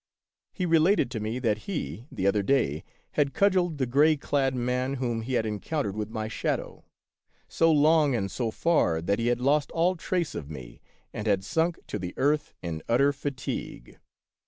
He 0.51 0.65
related 0.65 1.11
to 1.11 1.19
me 1.19 1.37
that 1.37 1.57
he, 1.69 2.07
the 2.11 2.25
other 2.25 2.41
day, 2.41 2.83
had 3.11 3.35
cudgeled 3.35 3.77
the 3.77 3.85
gray 3.85 4.17
clad 4.17 4.55
man 4.55 4.95
whom 4.95 5.21
he 5.21 5.33
had 5.33 5.45
encountered 5.45 5.95
with 5.95 6.09
my 6.09 6.27
shadow, 6.27 6.85
so 7.47 7.71
long 7.71 8.15
and 8.15 8.31
so 8.31 8.49
far 8.49 8.99
that 8.99 9.19
he 9.19 9.27
had 9.27 9.39
lost 9.39 9.69
all 9.73 9.95
trace 9.95 10.33
of 10.33 10.49
me 10.49 10.81
and 11.13 11.27
had 11.27 11.43
sunk 11.43 11.77
to 11.85 11.99
the 11.99 12.15
earth 12.17 12.55
in 12.63 12.81
utter 12.89 13.13
fatigue. 13.13 13.99